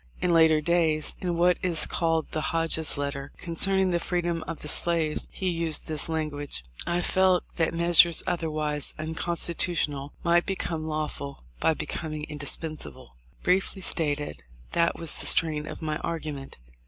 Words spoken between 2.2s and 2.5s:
the